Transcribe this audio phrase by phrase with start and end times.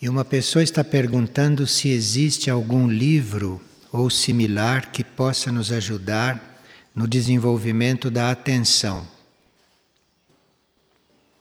[0.00, 3.60] E uma pessoa está perguntando se existe algum livro
[3.92, 6.60] ou similar que possa nos ajudar
[6.94, 9.06] no desenvolvimento da atenção.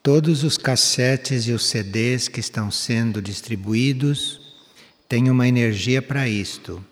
[0.02, 4.42] Todos os cassetes e os CDs que estão sendo distribuídos
[5.08, 6.84] têm uma energia para isto.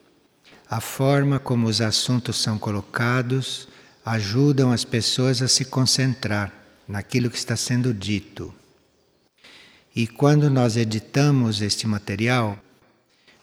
[0.69, 3.67] A forma como os assuntos são colocados
[4.05, 6.53] ajudam as pessoas a se concentrar
[6.87, 8.53] naquilo que está sendo dito.
[9.93, 12.57] E quando nós editamos este material,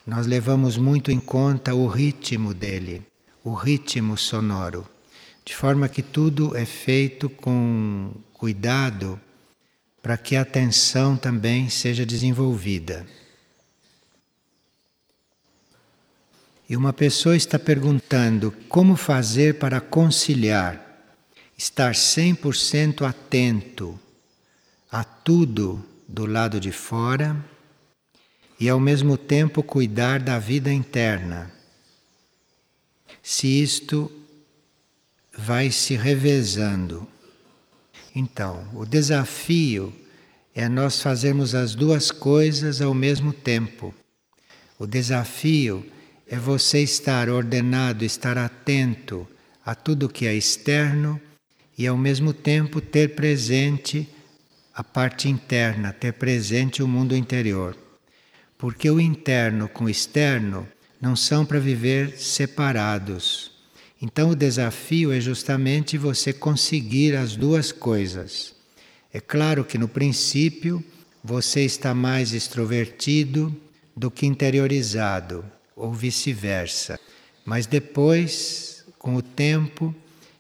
[0.07, 3.03] nós levamos muito em conta o ritmo dele,
[3.45, 4.89] o ritmo sonoro,
[5.45, 9.21] de forma que tudo é feito com cuidado
[10.03, 13.07] para que a atenção também seja desenvolvida.
[16.67, 20.83] E uma pessoa está perguntando como fazer para conciliar,
[21.59, 24.01] estar 100% atento
[24.91, 27.37] a tudo do lado de fora
[28.59, 31.53] e ao mesmo tempo cuidar da vida interna.
[33.23, 34.11] Se isto
[35.37, 37.07] vai se revezando.
[38.15, 39.95] Então, o desafio
[40.55, 43.95] é nós fazermos as duas coisas ao mesmo tempo.
[44.79, 45.87] O desafio
[46.27, 49.29] é você estar ordenado, estar atento
[49.65, 51.21] a tudo que é externo
[51.77, 54.09] e ao mesmo tempo ter presente
[54.79, 57.77] a parte interna, ter presente o mundo interior.
[58.57, 60.69] Porque o interno com o externo
[61.01, 63.51] não são para viver separados.
[64.01, 68.55] Então o desafio é justamente você conseguir as duas coisas.
[69.13, 70.81] É claro que no princípio
[71.25, 73.53] você está mais extrovertido
[73.97, 77.01] do que interiorizado ou vice-versa.
[77.45, 79.93] Mas depois, com o tempo,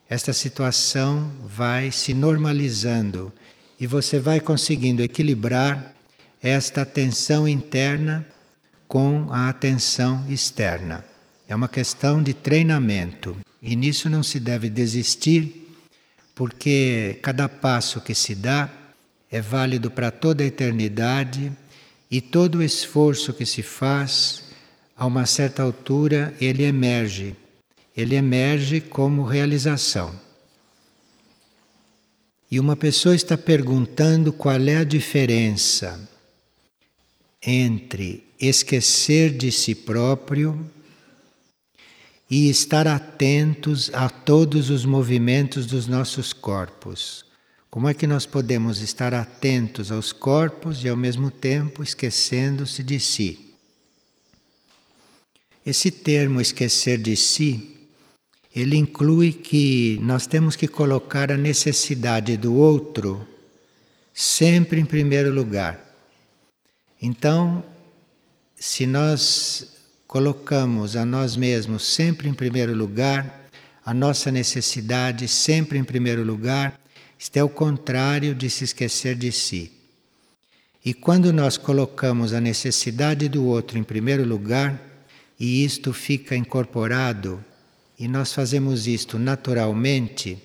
[0.08, 3.32] esta situação vai se normalizando
[3.80, 5.94] e você vai conseguindo equilibrar
[6.42, 8.26] esta atenção interna
[8.86, 11.04] com a atenção externa.
[11.48, 15.74] É uma questão de treinamento e nisso não se deve desistir,
[16.34, 18.68] porque cada passo que se dá
[19.30, 21.52] é válido para toda a eternidade
[22.10, 24.44] e todo o esforço que se faz
[24.96, 27.36] a uma certa altura, ele emerge.
[27.96, 30.27] Ele emerge como realização.
[32.50, 36.08] E uma pessoa está perguntando qual é a diferença
[37.42, 40.58] entre esquecer de si próprio
[42.30, 47.24] e estar atentos a todos os movimentos dos nossos corpos.
[47.70, 52.98] Como é que nós podemos estar atentos aos corpos e ao mesmo tempo esquecendo-se de
[52.98, 53.54] si?
[55.64, 57.77] Esse termo esquecer de si,
[58.60, 63.24] ele inclui que nós temos que colocar a necessidade do outro
[64.12, 65.78] sempre em primeiro lugar.
[67.00, 67.62] Então,
[68.56, 69.76] se nós
[70.08, 73.48] colocamos a nós mesmos sempre em primeiro lugar,
[73.84, 76.80] a nossa necessidade sempre em primeiro lugar,
[77.16, 79.70] isto é o contrário de se esquecer de si.
[80.84, 84.82] E quando nós colocamos a necessidade do outro em primeiro lugar,
[85.38, 87.44] e isto fica incorporado
[87.98, 90.38] e nós fazemos isto naturalmente,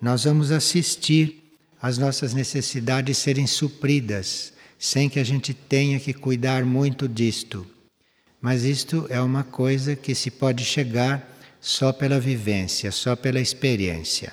[0.00, 1.42] nós vamos assistir
[1.80, 7.66] às nossas necessidades serem supridas, sem que a gente tenha que cuidar muito disto.
[8.40, 14.32] Mas isto é uma coisa que se pode chegar só pela vivência, só pela experiência.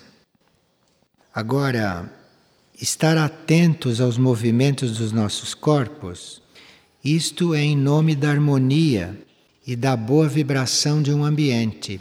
[1.34, 2.12] Agora,
[2.80, 6.42] estar atentos aos movimentos dos nossos corpos,
[7.04, 9.18] isto é em nome da harmonia
[9.66, 12.00] e da boa vibração de um ambiente.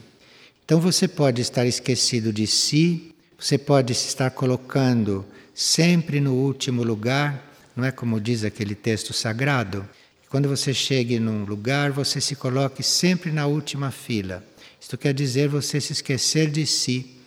[0.73, 5.23] Então você pode estar esquecido de si, você pode se estar colocando
[5.53, 7.47] sempre no último lugar,
[7.77, 9.87] não é como diz aquele texto sagrado?
[10.31, 14.43] Quando você chegue num lugar, você se coloque sempre na última fila.
[14.81, 17.19] Isto quer dizer você se esquecer de si.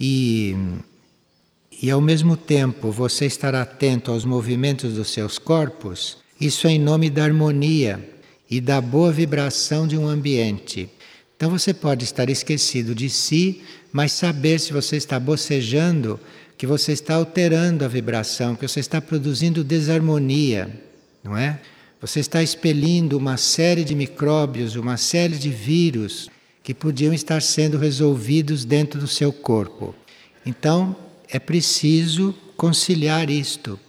[0.00, 0.56] E,
[1.82, 6.78] e ao mesmo tempo você estar atento aos movimentos dos seus corpos, isso é em
[6.78, 8.02] nome da harmonia
[8.50, 10.88] e da boa vibração de um ambiente.
[11.40, 16.20] Então você pode estar esquecido de si, mas saber se você está bocejando,
[16.58, 20.70] que você está alterando a vibração, que você está produzindo desarmonia,
[21.24, 21.58] não é?
[21.98, 26.28] Você está expelindo uma série de micróbios, uma série de vírus
[26.62, 29.94] que podiam estar sendo resolvidos dentro do seu corpo.
[30.44, 30.94] Então,
[31.26, 33.80] é preciso conciliar isto.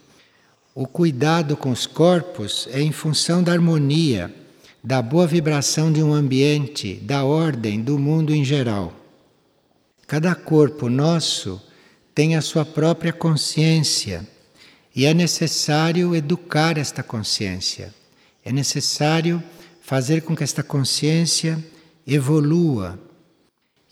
[0.73, 4.33] O cuidado com os corpos é em função da harmonia
[4.83, 8.93] da boa vibração de um ambiente, da ordem do mundo em geral.
[10.07, 11.61] Cada corpo nosso
[12.15, 14.27] tem a sua própria consciência
[14.95, 17.93] e é necessário educar esta consciência.
[18.43, 19.41] É necessário
[19.81, 21.63] fazer com que esta consciência
[22.05, 22.99] evolua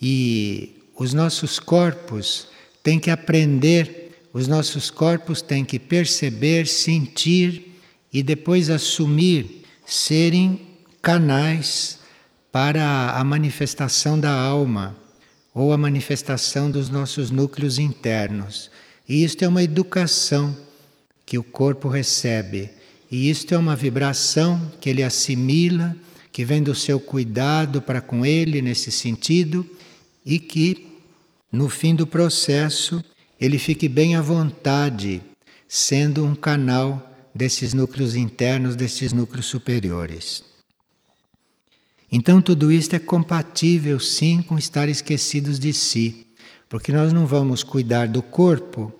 [0.01, 2.47] e os nossos corpos
[2.81, 7.79] têm que aprender, os nossos corpos têm que perceber, sentir
[8.11, 10.68] e depois assumir serem
[11.01, 11.99] canais
[12.51, 14.95] para a manifestação da alma
[15.53, 18.69] ou a manifestação dos nossos núcleos internos.
[19.07, 20.55] E isto é uma educação
[21.25, 22.69] que o corpo recebe.
[23.11, 25.95] E isto é uma vibração que ele assimila,
[26.31, 29.67] que vem do seu cuidado para com ele nesse sentido
[30.25, 30.87] e que,
[31.51, 33.03] no fim do processo,
[33.39, 35.21] ele fique bem à vontade,
[35.67, 40.43] sendo um canal desses núcleos internos, desses núcleos superiores.
[42.11, 46.25] Então, tudo isto é compatível, sim, com estar esquecidos de si,
[46.67, 48.91] porque nós não vamos cuidar do corpo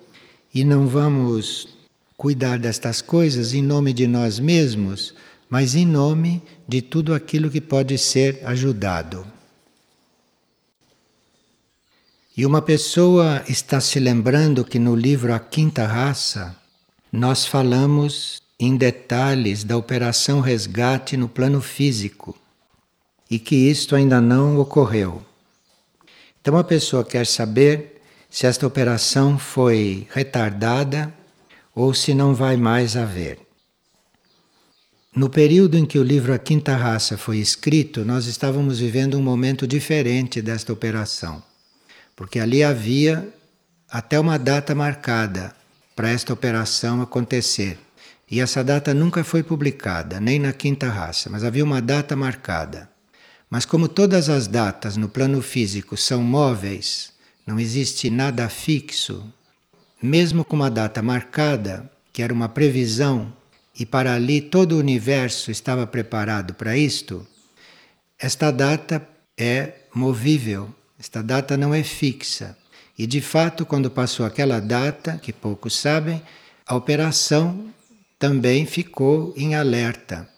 [0.54, 1.68] e não vamos
[2.16, 5.16] cuidar destas coisas em nome de nós mesmos,
[5.50, 9.26] mas em nome de tudo aquilo que pode ser ajudado.
[12.38, 16.56] E uma pessoa está se lembrando que no livro A Quinta Raça
[17.12, 22.39] nós falamos em detalhes da operação resgate no plano físico
[23.30, 25.24] e que isto ainda não ocorreu.
[26.42, 31.14] Então a pessoa quer saber se esta operação foi retardada
[31.76, 33.40] ou se não vai mais haver.
[35.16, 39.22] No período em que o livro A Quinta Raça foi escrito, nós estávamos vivendo um
[39.22, 41.42] momento diferente desta operação,
[42.16, 43.28] porque ali havia
[43.90, 45.54] até uma data marcada
[45.96, 47.78] para esta operação acontecer.
[48.32, 52.88] E essa data nunca foi publicada, nem na Quinta Raça, mas havia uma data marcada.
[53.50, 57.12] Mas, como todas as datas no plano físico são móveis,
[57.48, 59.24] não existe nada fixo,
[60.02, 63.34] mesmo com uma data marcada, que era uma previsão,
[63.78, 67.26] e para ali todo o universo estava preparado para isto,
[68.20, 69.08] esta data
[69.38, 70.70] é movível,
[71.00, 72.58] esta data não é fixa.
[72.98, 76.22] E de fato, quando passou aquela data, que poucos sabem,
[76.68, 77.74] a operação
[78.20, 80.30] também ficou em alerta.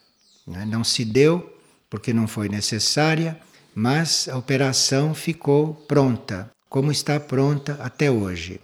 [0.46, 0.64] Né?
[0.66, 1.51] Não se deu
[1.92, 3.38] porque não foi necessária,
[3.76, 8.62] mas a operação ficou pronta, como está pronta até hoje.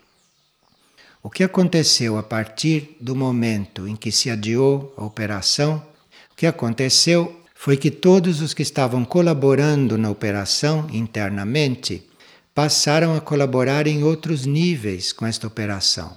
[1.22, 5.86] O que aconteceu a partir do momento em que se adiou a operação?
[6.32, 12.08] O que aconteceu foi que todos os que estavam colaborando na operação internamente
[12.56, 16.16] passaram a colaborar em outros níveis com esta operação.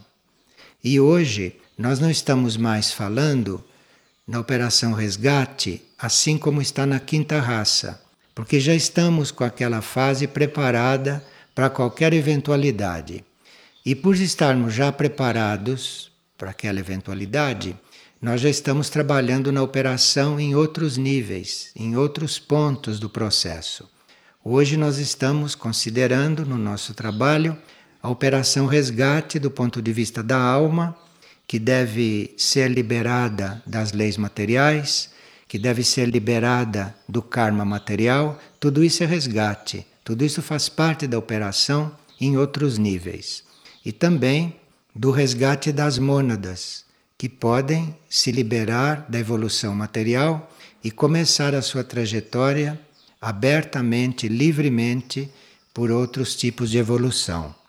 [0.83, 3.65] E hoje nós não estamos mais falando
[4.31, 8.01] na operação resgate, assim como está na quinta raça,
[8.33, 11.21] porque já estamos com aquela fase preparada
[11.53, 13.25] para qualquer eventualidade.
[13.85, 17.77] E por estarmos já preparados para aquela eventualidade,
[18.23, 23.91] nós já estamos trabalhando na operação em outros níveis, em outros pontos do processo.
[24.45, 27.59] Hoje nós estamos considerando no nosso trabalho
[28.01, 30.97] a operação resgate do ponto de vista da alma,
[31.51, 35.11] que deve ser liberada das leis materiais,
[35.49, 41.09] que deve ser liberada do karma material, tudo isso é resgate, tudo isso faz parte
[41.09, 43.43] da operação em outros níveis
[43.85, 44.55] e também
[44.95, 46.85] do resgate das mônadas,
[47.19, 50.49] que podem se liberar da evolução material
[50.85, 52.79] e começar a sua trajetória
[53.21, 55.29] abertamente, livremente,
[55.75, 57.60] por outros tipos de evolução.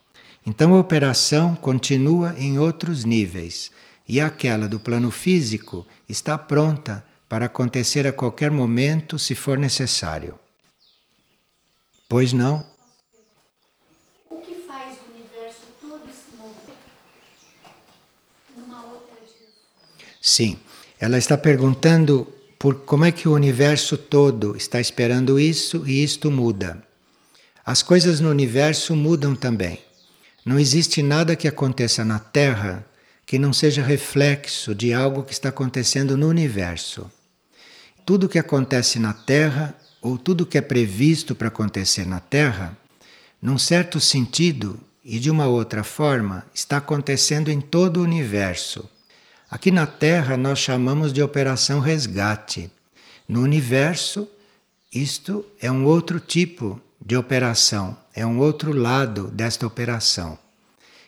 [0.45, 3.71] Então a operação continua em outros níveis
[4.07, 10.38] e aquela do plano físico está pronta para acontecer a qualquer momento, se for necessário.
[12.10, 12.65] Pois não?
[20.19, 20.60] Sim,
[21.00, 22.27] ela está perguntando
[22.60, 26.86] por como é que o universo todo está esperando isso e isto muda.
[27.65, 29.79] As coisas no universo mudam também.
[30.45, 32.86] Não existe nada que aconteça na Terra
[33.25, 37.10] que não seja reflexo de algo que está acontecendo no universo.
[38.05, 42.75] Tudo que acontece na Terra, ou tudo que é previsto para acontecer na Terra,
[43.41, 48.89] num certo sentido e de uma outra forma, está acontecendo em todo o universo.
[49.50, 52.69] Aqui na Terra nós chamamos de operação resgate.
[53.27, 54.27] No universo,
[54.93, 60.38] isto é um outro tipo de operação, é um outro lado desta operação.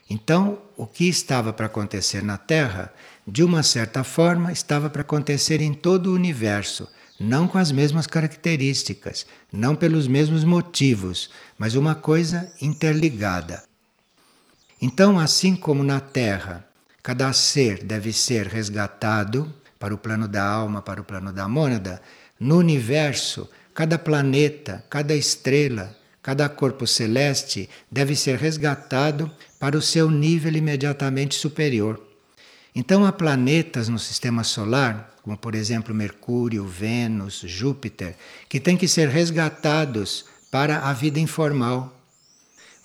[0.09, 2.93] Então, o que estava para acontecer na Terra,
[3.27, 6.87] de uma certa forma, estava para acontecer em todo o universo,
[7.19, 13.63] não com as mesmas características, não pelos mesmos motivos, mas uma coisa interligada.
[14.81, 16.67] Então, assim como na Terra
[17.03, 22.01] Cada ser deve ser resgatado para o plano da alma, para o plano da mônada,
[22.39, 30.09] no universo, cada planeta, cada estrela, cada corpo celeste deve ser resgatado para o seu
[30.09, 32.01] nível imediatamente superior.
[32.73, 38.15] Então, há planetas no sistema solar, como por exemplo Mercúrio, Vênus, Júpiter,
[38.49, 41.99] que têm que ser resgatados para a vida informal.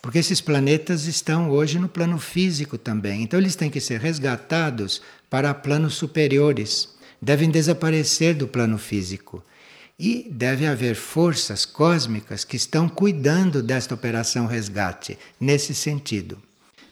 [0.02, 3.22] Porque esses planetas estão hoje no plano físico também.
[3.22, 6.88] Então, eles têm que ser resgatados para planos superiores.
[7.22, 9.42] Devem desaparecer do plano físico.
[9.98, 16.40] E deve haver forças cósmicas que estão cuidando desta operação resgate, nesse sentido.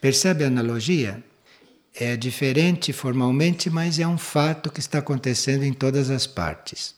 [0.00, 1.22] Percebe a analogia?
[1.94, 6.94] É diferente formalmente, mas é um fato que está acontecendo em todas as partes.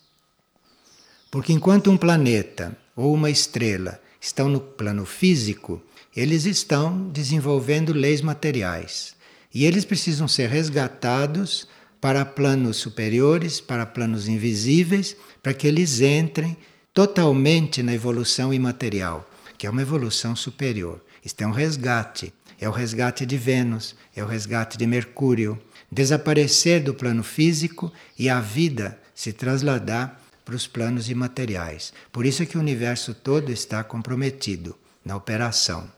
[1.30, 5.82] Porque enquanto um planeta ou uma estrela estão no plano físico,
[6.16, 9.14] eles estão desenvolvendo leis materiais.
[9.54, 11.68] E eles precisam ser resgatados
[12.00, 16.56] para planos superiores, para planos invisíveis, para que eles entrem
[16.94, 21.00] totalmente na evolução imaterial, que é uma evolução superior.
[21.24, 25.58] Isto é um resgate é o resgate de Vênus, é o resgate de Mercúrio,
[25.90, 31.92] desaparecer do plano físico e a vida se trasladar para os planos imateriais.
[32.10, 35.88] Por isso é que o universo todo está comprometido na operação.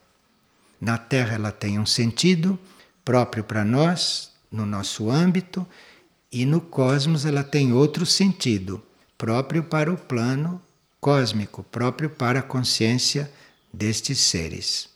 [0.81, 2.59] Na Terra ela tem um sentido
[3.05, 5.67] próprio para nós, no nosso âmbito,
[6.31, 8.83] e no cosmos ela tem outro sentido,
[9.19, 10.61] próprio para o plano
[11.01, 13.31] cósmico, próprio para a consciência
[13.73, 14.89] destes seres.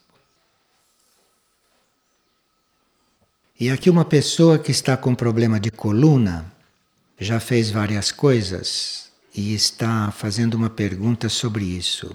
[3.59, 6.53] E aqui uma pessoa que está com problema de coluna,
[7.19, 12.15] já fez várias coisas e está fazendo uma pergunta sobre isso.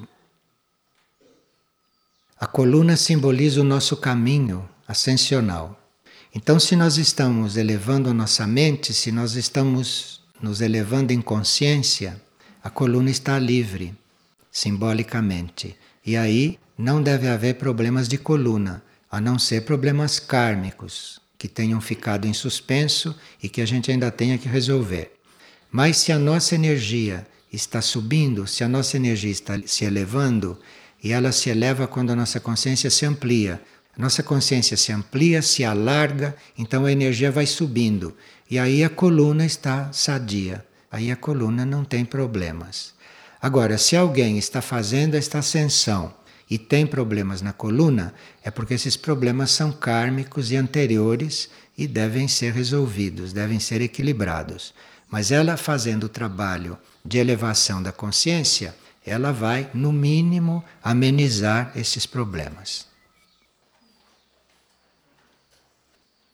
[2.40, 5.80] A coluna simboliza o nosso caminho ascensional.
[6.34, 12.22] Então, se nós estamos elevando a nossa mente, se nós estamos nos elevando em consciência,
[12.64, 13.96] a coluna está livre,
[14.52, 15.76] simbolicamente.
[16.06, 21.82] E aí não deve haver problemas de coluna, a não ser problemas kármicos, que tenham
[21.82, 25.14] ficado em suspenso e que a gente ainda tenha que resolver.
[25.72, 30.60] Mas se a nossa energia está subindo, se a nossa energia está se elevando,
[31.04, 33.62] e ela se eleva quando a nossa consciência se amplia.
[34.00, 38.15] Nossa consciência se amplia, se alarga, então a energia vai subindo.
[38.50, 40.65] E aí a coluna está sadia.
[40.89, 42.94] Aí a coluna não tem problemas.
[43.41, 46.13] Agora, se alguém está fazendo esta ascensão
[46.50, 52.29] e tem problemas na coluna, é porque esses problemas são kármicos e anteriores e devem
[52.29, 54.74] ser resolvidos, devem ser equilibrados.
[55.10, 58.74] Mas ela fazendo o trabalho de elevação da consciência,
[59.06, 62.88] ela vai, no mínimo, amenizar esses problemas.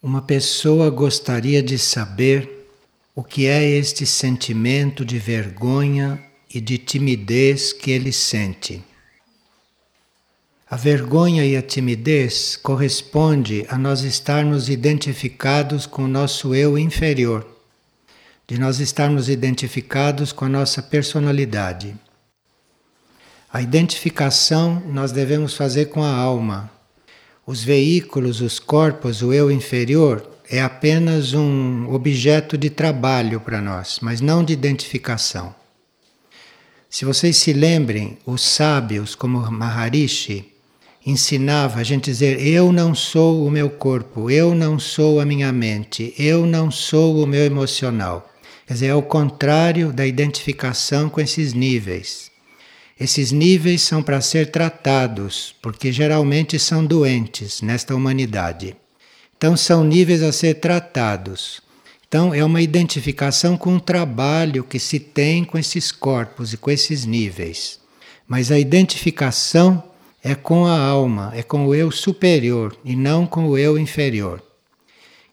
[0.06, 2.70] Uma pessoa gostaria de saber
[3.16, 8.84] o que é este sentimento de vergonha e de timidez que ele sente.
[10.70, 17.44] A vergonha e a timidez corresponde a nós estarmos identificados com o nosso eu inferior,
[18.48, 21.96] de nós estarmos identificados com a nossa personalidade.
[23.52, 26.75] A identificação nós devemos fazer com a alma.
[27.48, 34.00] Os veículos, os corpos, o eu inferior é apenas um objeto de trabalho para nós,
[34.02, 35.54] mas não de identificação.
[36.90, 40.54] Se vocês se lembrem, os sábios como Maharishi,
[41.06, 45.52] ensinava a gente dizer: Eu não sou o meu corpo, eu não sou a minha
[45.52, 48.28] mente, eu não sou o meu emocional.
[48.66, 52.32] Quer dizer, é o contrário da identificação com esses níveis.
[52.98, 58.74] Esses níveis são para ser tratados, porque geralmente são doentes nesta humanidade.
[59.36, 61.62] Então, são níveis a ser tratados.
[62.08, 66.72] Então, é uma identificação com o trabalho que se tem com esses corpos e com
[66.72, 67.82] esses níveis.
[68.26, 69.84] Mas a identificação
[70.24, 74.42] é com a alma, é com o eu superior e não com o eu inferior.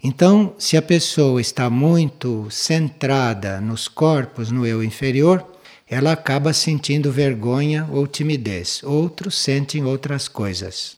[0.02, 5.46] Então, se a pessoa está muito centrada nos corpos, no eu inferior,
[5.92, 8.82] ela acaba sentindo vergonha ou timidez.
[8.82, 10.96] Outros sentem outras coisas.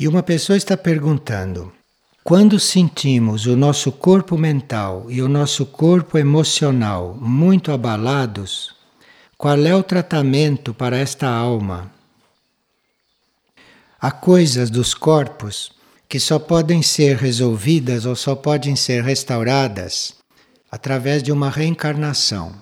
[0.00, 1.70] E uma pessoa está perguntando:
[2.24, 8.74] quando sentimos o nosso corpo mental e o nosso corpo emocional muito abalados,
[9.36, 11.92] qual é o tratamento para esta alma?
[14.00, 15.70] Há coisas dos corpos
[16.08, 20.17] que só podem ser resolvidas ou só podem ser restauradas
[20.70, 22.54] através de uma reencarnação,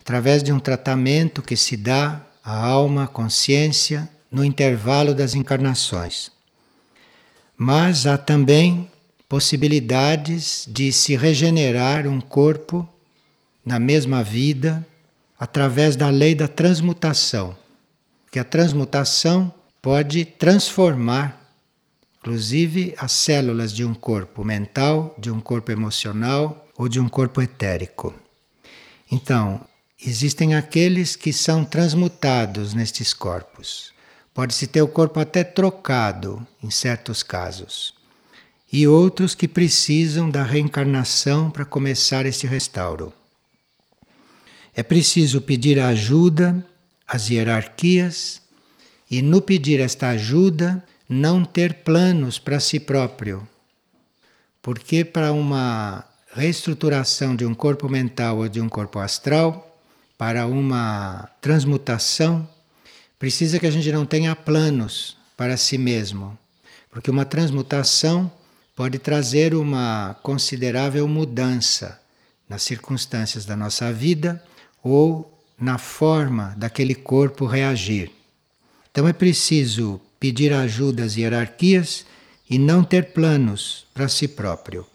[0.00, 6.30] através de um tratamento que se dá à alma, à consciência, no intervalo das encarnações.
[7.56, 8.90] Mas há também
[9.28, 12.88] possibilidades de se regenerar um corpo
[13.64, 14.86] na mesma vida
[15.38, 17.56] através da lei da transmutação.
[18.30, 21.38] Que a transmutação pode transformar
[22.20, 27.42] inclusive as células de um corpo mental, de um corpo emocional ou de um corpo
[27.42, 28.14] etérico.
[29.10, 29.60] Então,
[30.00, 33.92] existem aqueles que são transmutados nestes corpos.
[34.32, 37.92] Pode-se ter o corpo até trocado em certos casos.
[38.72, 43.12] E outros que precisam da reencarnação para começar este restauro.
[44.76, 46.64] É preciso pedir ajuda
[47.06, 48.40] às hierarquias
[49.10, 53.48] e, no pedir esta ajuda, não ter planos para si próprio.
[54.62, 59.64] Porque para uma reestruturação de um corpo mental ou de um corpo astral,
[60.16, 62.48] para uma transmutação,
[63.18, 66.36] precisa que a gente não tenha planos para si mesmo.
[66.90, 68.30] Porque uma transmutação
[68.74, 72.00] pode trazer uma considerável mudança
[72.48, 74.42] nas circunstâncias da nossa vida
[74.82, 78.10] ou na forma daquele corpo reagir.
[78.90, 82.04] Então é preciso pedir ajuda às hierarquias
[82.48, 84.86] e não ter planos para si próprio.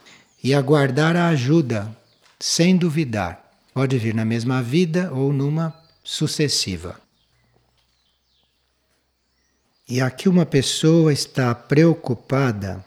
[0.44, 1.96] E aguardar a ajuda
[2.40, 3.42] sem duvidar.
[3.74, 5.74] Pode vir na mesma vida ou numa
[6.04, 7.00] sucessiva.
[9.88, 12.86] E aqui uma pessoa está preocupada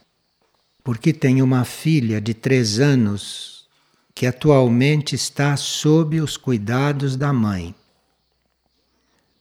[0.85, 3.67] porque tem uma filha de três anos
[4.15, 7.75] que atualmente está sob os cuidados da mãe.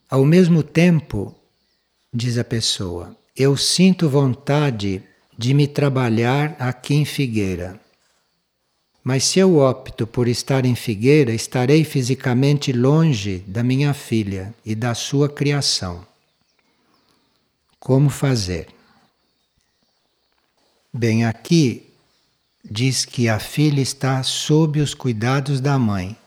[0.10, 1.36] Ao mesmo tempo,
[2.14, 5.04] diz a pessoa, eu sinto vontade
[5.38, 7.80] de me trabalhar aqui em Figueira.
[9.08, 14.74] Mas se eu opto por estar em Figueira, estarei fisicamente longe da minha filha e
[14.74, 16.04] da sua criação.
[17.80, 18.68] Como fazer?
[20.92, 21.94] Bem, aqui
[22.64, 26.18] diz que a filha está sob os cuidados da mãe.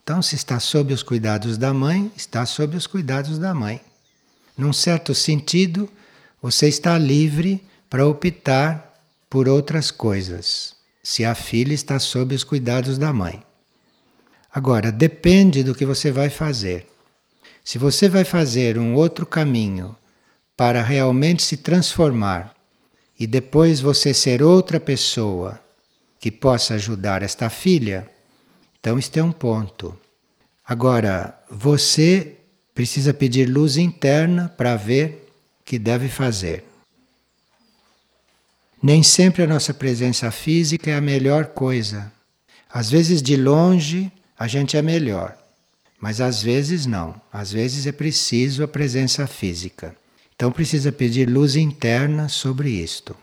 [0.00, 3.80] Então, se está sob os cuidados da mãe, está sob os cuidados da mãe.
[4.56, 5.90] Num certo sentido,
[6.40, 8.94] você está livre para optar
[9.28, 13.42] por outras coisas, se a filha está sob os cuidados da mãe.
[14.52, 16.86] Agora, depende do que você vai fazer.
[17.64, 19.94] Se você vai fazer um outro caminho
[20.56, 22.54] para realmente se transformar
[23.18, 25.60] e depois você ser outra pessoa
[26.18, 28.08] que possa ajudar esta filha,
[28.78, 29.96] então este é um ponto.
[30.66, 32.36] Agora, você
[32.74, 35.28] precisa pedir luz interna para ver
[35.60, 36.64] o que deve fazer.
[38.82, 42.10] Nem sempre a nossa presença física é a melhor coisa.
[42.72, 45.36] Às vezes, de longe, a gente é melhor,
[46.00, 47.20] mas às vezes não.
[47.30, 49.94] Às vezes é preciso a presença física.
[50.34, 53.14] Então, precisa pedir luz interna sobre isto.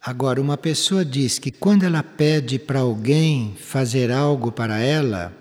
[0.00, 5.36] Agora, uma pessoa diz que quando ela pede para alguém fazer algo para ela,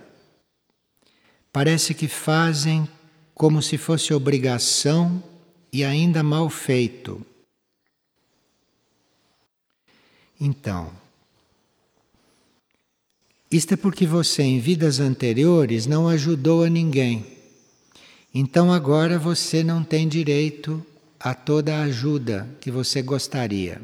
[1.53, 2.89] parece que fazem
[3.33, 5.23] como se fosse obrigação
[5.75, 7.21] e ainda mal feito.
[10.39, 10.89] Então,
[13.51, 17.25] isto é porque você em vidas anteriores não ajudou a ninguém.
[18.33, 20.81] Então agora você não tem direito
[21.19, 23.81] a toda a ajuda que você gostaria.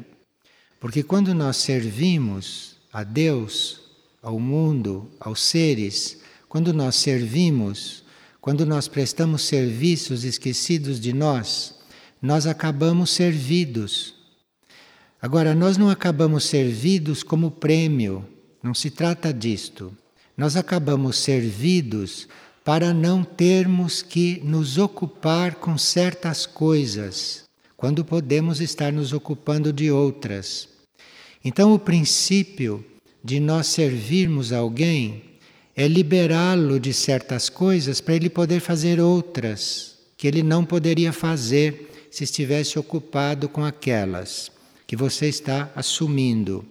[0.80, 3.82] Porque quando nós servimos a Deus,
[4.22, 8.02] ao mundo, aos seres, quando nós servimos,
[8.40, 11.81] quando nós prestamos serviços esquecidos de nós,
[12.22, 14.14] nós acabamos servidos.
[15.20, 18.24] Agora, nós não acabamos servidos como prêmio,
[18.62, 19.92] não se trata disto.
[20.36, 22.28] Nós acabamos servidos
[22.64, 27.44] para não termos que nos ocupar com certas coisas,
[27.76, 30.68] quando podemos estar nos ocupando de outras.
[31.44, 32.84] Então, o princípio
[33.22, 35.24] de nós servirmos alguém
[35.74, 41.91] é liberá-lo de certas coisas para ele poder fazer outras que ele não poderia fazer
[42.12, 44.52] se estivesse ocupado com aquelas
[44.86, 46.62] que você está assumindo.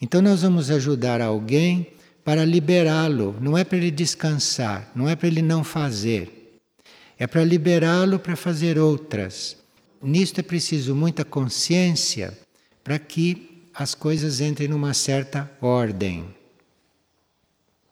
[0.00, 1.88] Então, nós vamos ajudar alguém
[2.24, 6.58] para liberá-lo, não é para ele descansar, não é para ele não fazer,
[7.18, 9.58] é para liberá-lo para fazer outras.
[10.02, 12.36] Nisto é preciso muita consciência
[12.82, 16.24] para que as coisas entrem numa certa ordem.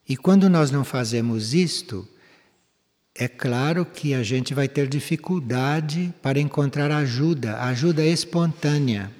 [0.08, 2.08] E quando nós não fazemos isto,
[3.14, 9.10] é claro que a gente vai ter dificuldade para encontrar ajuda, ajuda espontânea.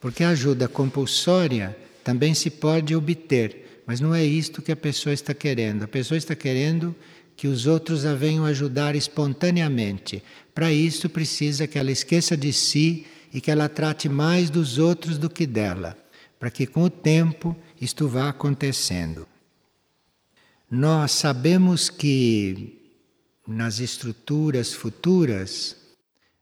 [0.00, 5.34] Porque ajuda compulsória também se pode obter, mas não é isto que a pessoa está
[5.34, 5.82] querendo.
[5.82, 6.94] A pessoa está querendo
[7.36, 10.22] que os outros a venham ajudar espontaneamente.
[10.54, 15.18] Para isso precisa que ela esqueça de si e que ela trate mais dos outros
[15.18, 15.96] do que dela,
[16.38, 19.26] para que com o tempo isto vá acontecendo.
[20.70, 22.77] Nós sabemos que
[23.48, 25.74] nas estruturas futuras,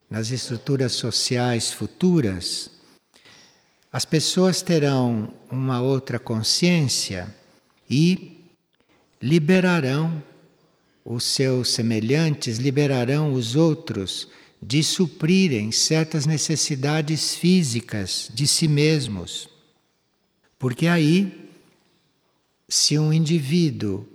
[0.09, 2.69] nas estruturas sociais futuras,
[3.91, 7.33] as pessoas terão uma outra consciência
[7.89, 8.43] e
[9.21, 10.21] liberarão
[11.05, 14.27] os seus semelhantes, liberarão os outros
[14.61, 19.47] de suprirem certas necessidades físicas de si mesmos.
[20.59, 21.49] Porque aí,
[22.67, 24.05] se um indivíduo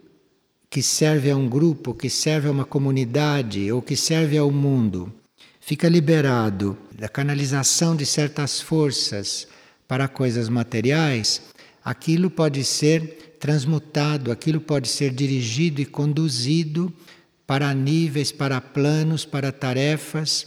[0.72, 5.12] que serve a um grupo, que serve a uma comunidade ou que serve ao mundo,
[5.60, 9.46] fica liberado da canalização de certas forças
[9.86, 11.42] para coisas materiais,
[11.84, 16.90] aquilo pode ser transmutado, aquilo pode ser dirigido e conduzido
[17.46, 20.46] para níveis, para planos, para tarefas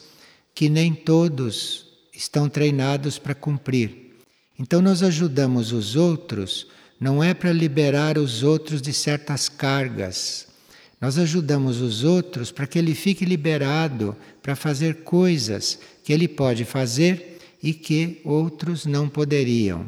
[0.56, 4.16] que nem todos estão treinados para cumprir.
[4.58, 6.66] Então, nós ajudamos os outros,
[7.00, 10.48] não é para liberar os outros de certas cargas.
[11.00, 16.64] Nós ajudamos os outros para que ele fique liberado para fazer coisas que ele pode
[16.64, 19.88] fazer e que outros não poderiam.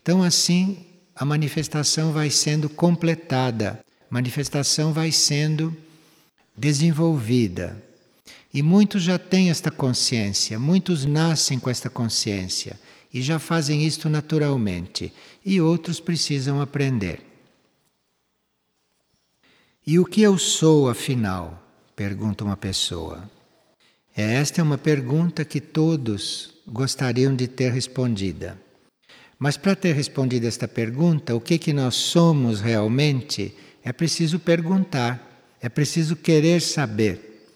[0.00, 0.78] Então, assim,
[1.14, 5.76] a manifestação vai sendo completada, a manifestação vai sendo
[6.56, 7.82] desenvolvida.
[8.52, 12.78] E muitos já têm esta consciência, muitos nascem com esta consciência
[13.16, 15.10] e já fazem isto naturalmente,
[15.42, 17.22] e outros precisam aprender.
[19.86, 21.62] E o que eu sou, afinal?
[21.96, 23.26] pergunta uma pessoa.
[24.14, 28.60] Esta é uma pergunta que todos gostariam de ter respondida.
[29.38, 35.56] Mas para ter respondido esta pergunta, o que que nós somos realmente, é preciso perguntar.
[35.58, 37.48] É preciso querer saber.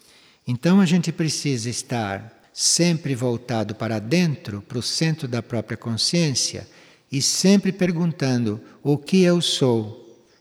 [0.49, 6.67] Então a gente precisa estar sempre voltado para dentro, para o centro da própria consciência
[7.11, 9.99] e sempre perguntando: o que eu sou?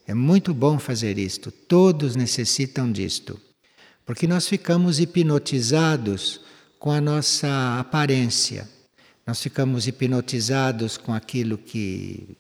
[0.07, 3.39] É muito bom fazer isto, todos necessitam disto.
[4.05, 6.41] Porque nós ficamos hipnotizados
[6.79, 8.67] com a nossa aparência.
[9.27, 12.35] Nós ficamos hipnotizados com aquilo que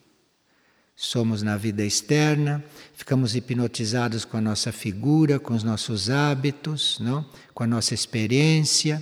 [0.95, 2.63] somos na vida externa,
[2.95, 7.23] ficamos hipnotizados com a nossa figura, com os nossos hábitos, não?
[7.53, 8.99] com a nossa experiência,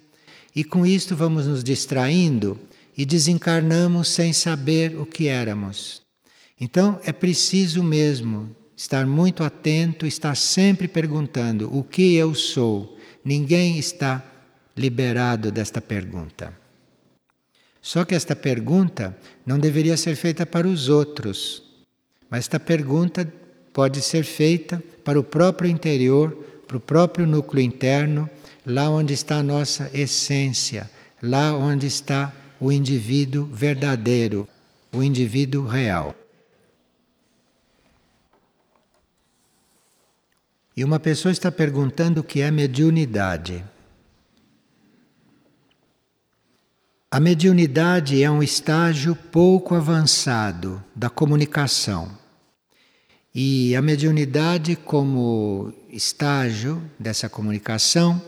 [0.58, 2.60] e com isto vamos nos distraindo
[2.98, 6.02] e desencarnamos sem saber o que éramos.
[6.60, 12.98] Então é preciso mesmo estar muito atento, estar sempre perguntando o que eu sou.
[13.24, 14.26] Ninguém está
[14.76, 16.52] liberado desta pergunta.
[17.80, 19.16] Só que esta pergunta
[19.46, 21.62] não deveria ser feita para os outros,
[22.32, 23.32] mas esta pergunta
[23.72, 26.32] pode ser feita para o próprio interior,
[26.68, 28.28] para o próprio núcleo interno,
[28.68, 30.92] lá onde está a nossa essência,
[31.24, 34.46] lá onde está o indivíduo verdadeiro,
[34.92, 36.14] o indivíduo real.
[40.76, 43.64] E uma pessoa está perguntando o que é mediunidade.
[47.10, 52.12] A mediunidade é um estágio pouco avançado da comunicação.
[53.34, 58.22] E a mediunidade, como estágio dessa comunicação,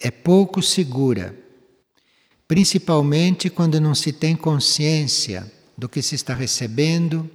[0.00, 1.38] é pouco segura,
[2.48, 7.28] principalmente quando não se tem consciência do que se está recebendo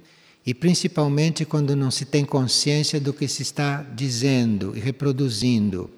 [0.44, 5.88] e principalmente quando não se tem consciência do que se está dizendo e reproduzindo.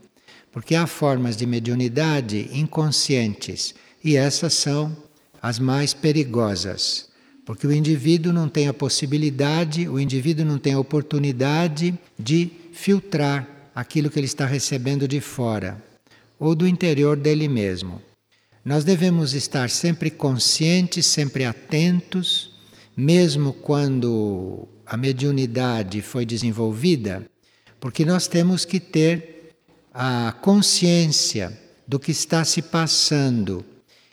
[0.52, 4.94] Porque há formas de mediunidade inconscientes e essas são
[5.40, 7.08] as mais perigosas,
[7.46, 13.70] porque o indivíduo não tem a possibilidade, o indivíduo não tem a oportunidade de filtrar
[13.74, 15.87] aquilo que ele está recebendo de fora
[16.38, 18.00] ou do interior dele mesmo.
[18.64, 22.52] Nós devemos estar sempre conscientes, sempre atentos,
[22.96, 27.24] mesmo quando a mediunidade foi desenvolvida,
[27.80, 29.54] porque nós temos que ter
[29.92, 33.64] a consciência do que está se passando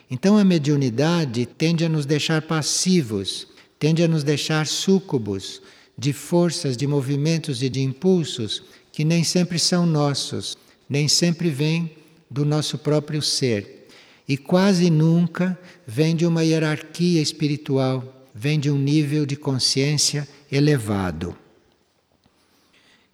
[0.09, 3.47] então a mediunidade tende a nos deixar passivos,
[3.79, 5.61] tende a nos deixar súcubos
[5.97, 10.57] de forças, de movimentos e de impulsos que nem sempre são nossos,
[10.87, 11.91] nem sempre vêm
[12.29, 13.87] do nosso próprio ser.
[14.27, 21.35] E quase nunca vem de uma hierarquia espiritual, vem de um nível de consciência elevado.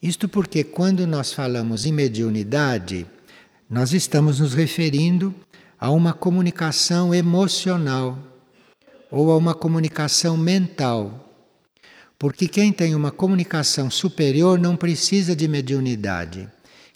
[0.01, 3.05] Isto porque quando nós falamos em mediunidade,
[3.69, 5.33] nós estamos nos referindo
[5.79, 8.17] a uma comunicação emocional
[9.11, 11.29] ou a uma comunicação mental.
[12.17, 16.47] Porque quem tem uma comunicação superior não precisa de mediunidade.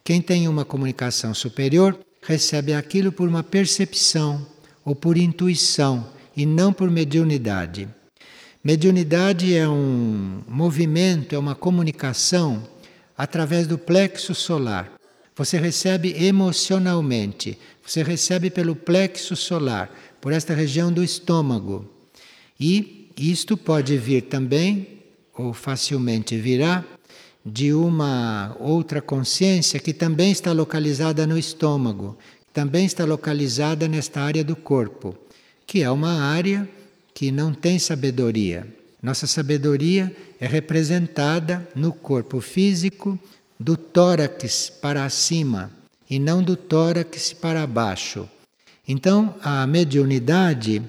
[0.06, 4.46] Quem tem uma comunicação superior recebe aquilo por uma percepção,
[4.86, 7.90] ou por intuição e não por mediunidade.
[8.64, 12.68] Mediunidade é um movimento, é uma comunicação
[13.18, 14.94] através do plexo solar.
[15.36, 19.90] Você recebe emocionalmente, você recebe pelo plexo solar,
[20.22, 21.90] por esta região do estômago.
[22.60, 25.00] E isto pode vir também,
[25.36, 26.86] ou facilmente virá,
[27.46, 32.18] de uma outra consciência que também está localizada no estômago,
[32.52, 35.16] também está localizada nesta área do corpo,
[35.68, 36.68] que é uma área
[37.14, 38.68] que não tem sabedoria.
[39.02, 43.20] Nossa sabedoria é representada no corpo físico
[43.60, 45.72] do tórax para cima
[46.10, 48.28] e não do tórax para baixo.
[48.88, 50.82] Então, a mediunidade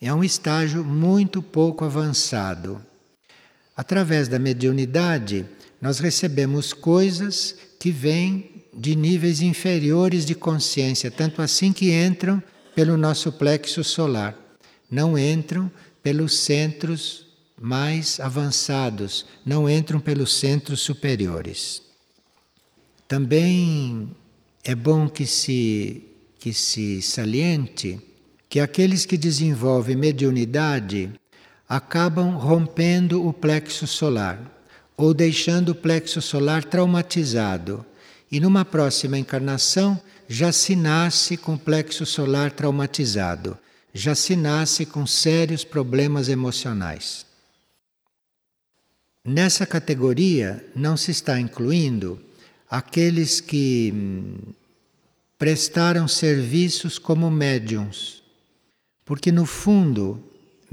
[0.00, 2.80] é um estágio muito pouco avançado.
[3.76, 5.46] Através da mediunidade,
[5.80, 12.42] nós recebemos coisas que vêm de níveis inferiores de consciência, tanto assim que entram
[12.74, 14.42] pelo nosso plexo solar
[14.92, 17.26] não entram pelos centros
[17.58, 21.80] mais avançados, não entram pelos centros superiores.
[23.08, 24.10] Também
[24.62, 26.02] é bom que se,
[26.38, 27.98] que se saliente
[28.50, 31.10] que aqueles que desenvolvem mediunidade
[31.76, 34.38] acabam rompendo o plexo solar
[34.96, 37.84] ou deixando o plexo solar traumatizado.
[38.30, 43.58] E numa próxima encarnação já se nasce com o plexo solar traumatizado
[43.94, 47.26] já se nasce com sérios problemas emocionais.
[49.24, 52.20] Nessa categoria não se está incluindo
[52.68, 54.52] aqueles que hum,
[55.38, 58.22] prestaram serviços como médiums,
[59.04, 60.22] porque no fundo,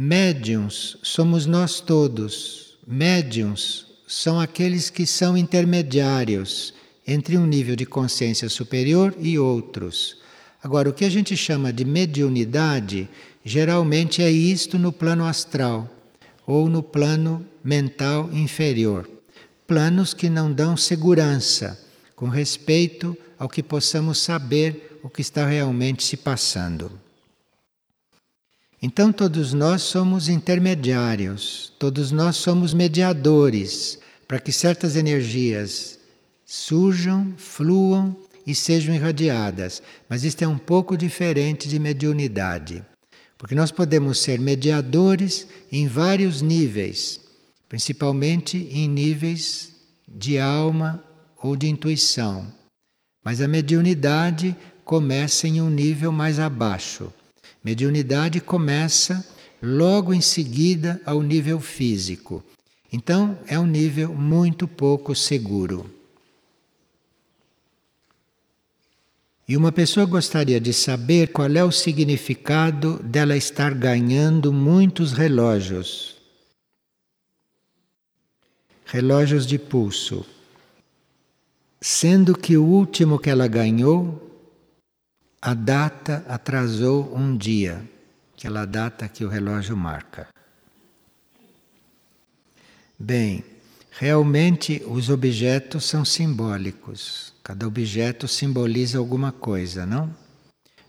[0.01, 2.77] médiums somos nós todos.
[2.87, 6.73] Médiums são aqueles que são intermediários
[7.05, 10.15] entre um nível de consciência superior e outros.
[10.63, 13.09] Agora, o que a gente chama de mediunidade,
[13.43, 15.89] geralmente é isto no plano astral
[16.47, 19.05] ou no plano mental inferior.
[19.67, 21.77] Planos que não dão segurança
[22.15, 26.89] com respeito ao que possamos saber o que está realmente se passando.
[28.81, 35.99] Então, todos nós somos intermediários, todos nós somos mediadores para que certas energias
[36.45, 38.15] surjam, fluam
[38.47, 39.83] e sejam irradiadas.
[40.07, 42.81] Mas isto é um pouco diferente de mediunidade,
[43.37, 47.19] porque nós podemos ser mediadores em vários níveis,
[47.67, 49.73] principalmente em níveis
[50.07, 51.03] de alma
[51.37, 52.47] ou de intuição.
[53.25, 57.13] Mas a mediunidade começa em um nível mais abaixo.
[57.63, 59.25] Mediunidade começa
[59.61, 62.43] logo em seguida ao nível físico.
[62.91, 65.89] Então, é um nível muito pouco seguro.
[69.47, 76.17] E uma pessoa gostaria de saber qual é o significado dela estar ganhando muitos relógios.
[78.85, 80.25] Relógios de pulso.
[81.81, 84.28] Sendo que o último que ela ganhou,
[85.41, 87.81] a data atrasou um dia,
[88.37, 90.27] aquela data que o relógio marca.
[92.97, 93.45] Bem,
[93.91, 97.33] realmente os objetos são simbólicos.
[97.41, 100.13] Cada objeto simboliza alguma coisa, não?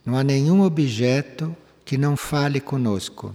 [0.05, 3.33] Não há nenhum objeto que não fale conosco.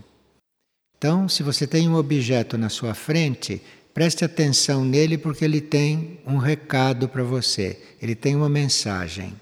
[0.97, 3.62] Então, se você tem um objeto na sua frente,
[3.93, 9.34] preste atenção nele porque ele tem um recado para você, ele tem uma mensagem.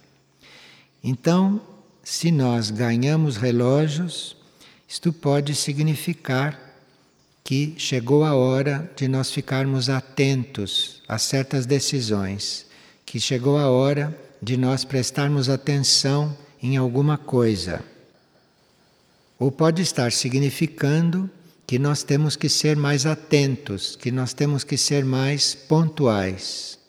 [1.04, 1.62] Então,
[2.02, 4.38] se nós ganhamos relógios,
[4.88, 6.60] isto pode significar
[7.44, 12.66] que chegou a hora de nós ficarmos atentos a certas decisões
[13.06, 17.84] que chegou a hora de nós prestarmos atenção em alguma coisa.
[19.38, 21.30] Ou pode estar significando
[21.68, 26.80] que nós temos que ser mais atentos, que nós temos que ser mais pontuais.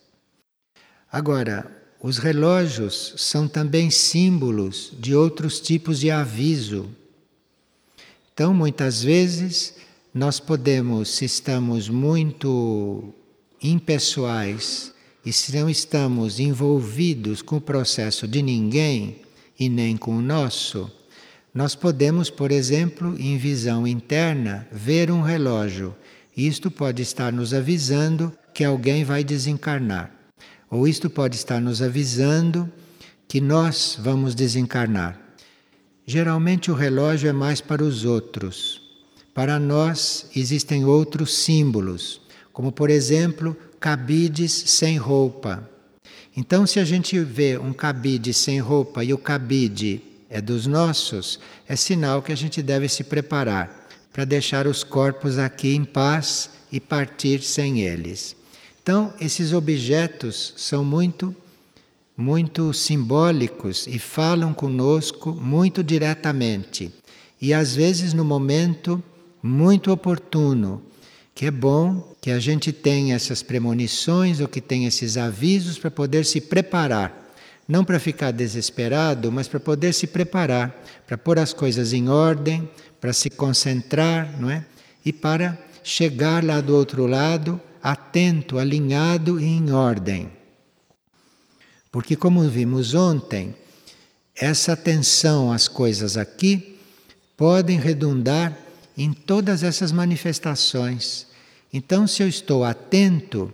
[1.11, 1.70] Agora,
[2.06, 6.90] os relógios são também símbolos de outros tipos de aviso.
[8.30, 9.76] Então, muitas vezes,
[10.12, 13.14] nós podemos, se estamos muito
[13.62, 14.92] impessoais
[15.24, 19.22] e se não estamos envolvidos com o processo de ninguém
[19.58, 20.92] e nem com o nosso,
[21.54, 25.96] nós podemos, por exemplo, em visão interna, ver um relógio.
[26.36, 30.23] Isto pode estar nos avisando que alguém vai desencarnar.
[30.74, 32.68] Ou isto pode estar nos avisando
[33.28, 35.16] que nós vamos desencarnar.
[36.04, 38.82] Geralmente o relógio é mais para os outros.
[39.32, 42.20] Para nós existem outros símbolos,
[42.52, 45.70] como por exemplo cabides sem roupa.
[46.37, 51.38] Então, se a gente vê um cabide sem roupa e o cabide é dos nossos,
[51.68, 56.50] é sinal que a gente deve se preparar para deixar os corpos aqui em paz
[56.72, 58.34] e partir sem eles.
[58.85, 61.35] Então, esses objetos são muito
[62.14, 66.92] muito simbólicos e falam conosco muito diretamente.
[67.40, 69.03] E às vezes no momento
[69.42, 70.83] muito oportuno,
[71.35, 75.90] que é bom que a gente tenha essas premonições ou que tenha esses avisos para
[75.90, 77.33] poder se preparar.
[77.66, 82.68] Não para ficar desesperado, mas para poder se preparar, para pôr as coisas em ordem,
[83.01, 84.62] para se concentrar, não é?
[85.07, 90.31] E para chegar lá do outro lado atento, alinhado e em ordem.
[91.92, 93.55] Porque, como vimos ontem,
[94.35, 96.79] essa atenção às coisas aqui
[97.37, 98.57] podem redundar
[98.97, 101.27] em todas essas manifestações.
[101.70, 103.53] Então, se eu estou atento,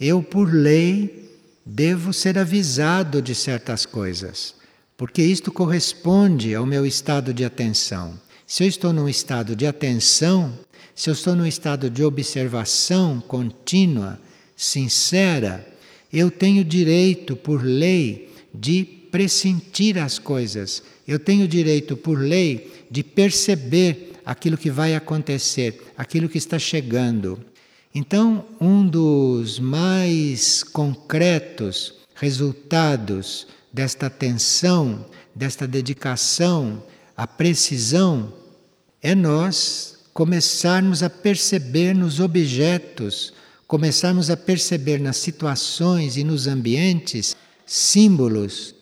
[0.00, 1.30] eu, por lei,
[1.64, 4.54] devo ser avisado de certas coisas,
[4.96, 8.18] porque isto corresponde ao meu estado de atenção.
[8.46, 10.58] Se eu estou num estado de atenção,
[10.96, 14.18] se eu estou num estado de observação contínua,
[14.56, 15.64] sincera,
[16.10, 20.82] eu tenho direito, por lei, de pressentir as coisas.
[21.06, 27.44] Eu tenho direito, por lei, de perceber aquilo que vai acontecer, aquilo que está chegando.
[27.94, 35.04] Então, um dos mais concretos resultados desta atenção,
[35.34, 36.82] desta dedicação
[37.14, 38.32] à precisão,
[39.02, 43.34] é nós começarmos a perceber nos objetos
[43.66, 48.74] começarmos a perceber nas situações e nos ambientes símbolos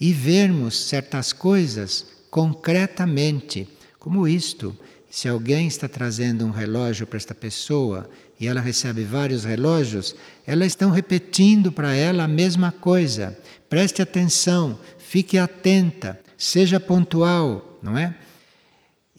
[0.00, 4.76] e vermos certas coisas concretamente, como isto.
[5.10, 10.14] Se alguém está trazendo um relógio para esta pessoa e ela recebe vários relógios,
[10.46, 13.36] elas estão repetindo para ela a mesma coisa.
[13.68, 18.14] Preste atenção, fique atenta, seja pontual, não é?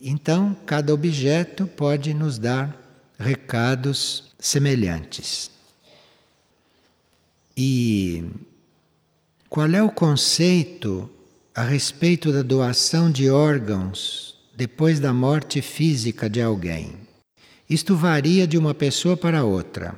[0.04, 2.76] Então, cada objeto pode nos dar
[3.20, 5.52] recados semelhantes.
[7.56, 8.26] E
[9.48, 11.08] qual é o conceito
[11.54, 16.96] a respeito da doação de órgãos depois da morte física de alguém?
[17.70, 19.96] Isto varia de uma pessoa para outra.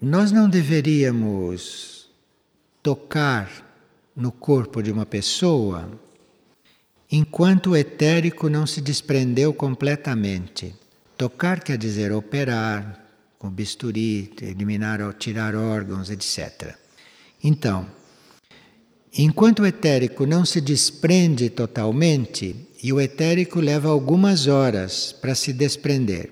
[0.00, 2.08] Nós não deveríamos
[2.80, 3.50] tocar
[4.14, 5.90] no corpo de uma pessoa
[7.10, 10.74] enquanto o etérico não se desprendeu completamente.
[11.16, 13.04] Tocar quer dizer operar,
[13.38, 16.74] com bisturi, eliminar ou tirar órgãos, etc.
[17.42, 17.86] Então,
[19.16, 25.54] enquanto o etérico não se desprende totalmente, e o etérico leva algumas horas para se
[25.54, 26.30] desprender,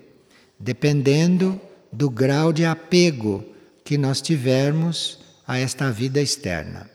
[0.60, 1.58] dependendo
[1.90, 3.42] do grau de apego
[3.82, 6.91] que nós tivermos a esta vida externa.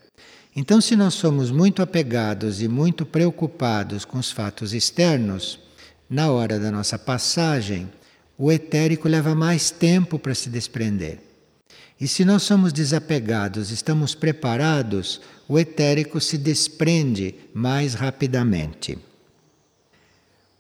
[0.59, 5.59] Então, se nós somos muito apegados e muito preocupados com os fatos externos,
[6.09, 7.87] na hora da nossa passagem,
[8.35, 11.19] o etérico leva mais tempo para se desprender.
[12.01, 18.97] E se nós somos desapegados, estamos preparados, o etérico se desprende mais rapidamente.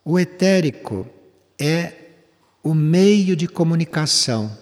[0.05, 1.07] O etérico
[1.57, 1.93] é
[2.61, 4.55] o meio de comunicação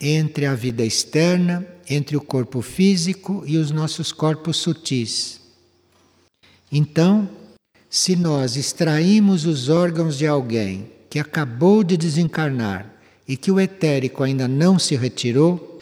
[0.00, 5.40] entre a vida externa, entre o corpo físico e os nossos corpos sutis.
[6.70, 7.28] Então,
[7.90, 12.94] se nós extraímos os órgãos de alguém que acabou de desencarnar
[13.26, 15.80] e que o etérico ainda não se retirou,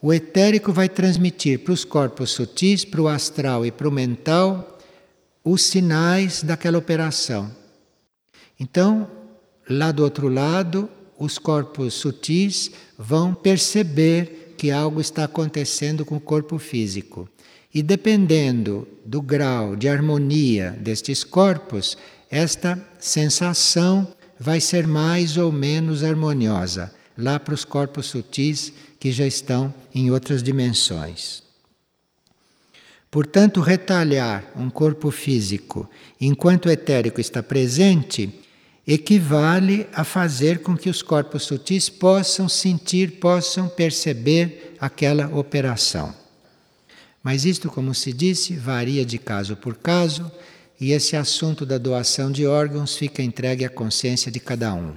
[0.00, 4.78] o etérico vai transmitir para os corpos sutis, para o astral e para o mental,
[5.42, 7.50] os sinais daquela operação.
[8.60, 9.10] Então,
[9.68, 16.20] lá do outro lado, os corpos sutis vão perceber que algo está acontecendo com o
[16.20, 17.28] corpo físico.
[17.72, 21.96] E dependendo do grau de harmonia destes corpos,
[22.28, 24.06] esta sensação
[24.38, 30.10] vai ser mais ou menos harmoniosa lá para os corpos sutis que já estão em
[30.10, 31.42] outras dimensões.
[33.10, 35.88] Portanto, retalhar um corpo físico
[36.20, 38.32] enquanto o etérico está presente
[38.88, 46.14] equivale a fazer com que os corpos sutis possam sentir, possam perceber aquela operação.
[47.22, 50.32] Mas isto, como se disse, varia de caso por caso
[50.80, 54.94] e esse assunto da doação de órgãos fica entregue à consciência de cada um.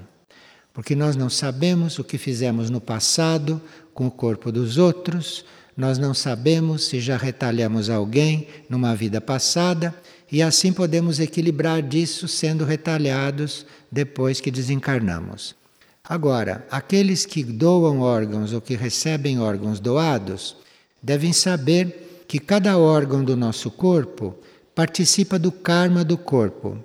[0.73, 3.61] Porque nós não sabemos o que fizemos no passado
[3.93, 5.43] com o corpo dos outros,
[5.75, 9.93] nós não sabemos se já retalhamos alguém numa vida passada,
[10.31, 15.55] e assim podemos equilibrar disso sendo retalhados depois que desencarnamos.
[16.03, 20.55] Agora, aqueles que doam órgãos ou que recebem órgãos doados
[21.01, 24.35] devem saber que cada órgão do nosso corpo
[24.73, 26.77] participa do karma do corpo.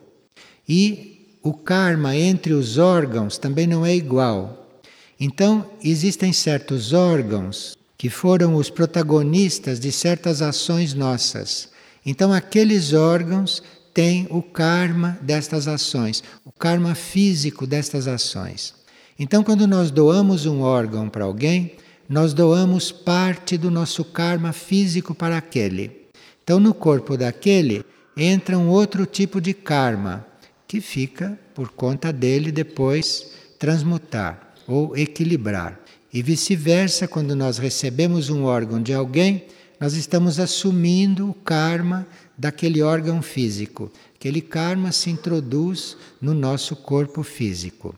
[0.68, 4.80] E o karma entre os órgãos também não é igual.
[5.18, 11.68] Então, existem certos órgãos que foram os protagonistas de certas ações nossas.
[12.06, 18.72] Então, aqueles órgãos têm o karma destas ações, o karma físico destas ações.
[19.18, 21.72] Então, quando nós doamos um órgão para alguém,
[22.08, 26.06] nós doamos parte do nosso karma físico para aquele.
[26.44, 27.84] Então, no corpo daquele
[28.16, 30.24] entra um outro tipo de karma
[30.68, 35.80] que fica por conta dele depois transmutar ou equilibrar.
[36.12, 39.44] E vice-versa, quando nós recebemos um órgão de alguém,
[39.78, 42.06] nós estamos assumindo o karma
[42.36, 43.90] daquele órgão físico.
[44.14, 47.94] Aquele karma se introduz no nosso corpo físico.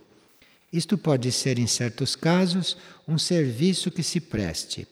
[0.73, 2.77] Isto pode ser, em certos casos,
[3.07, 4.87] um serviço que se preste.